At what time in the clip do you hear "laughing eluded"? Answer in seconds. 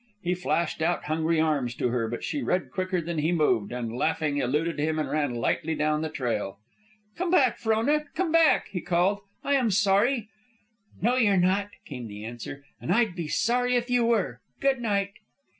3.95-4.79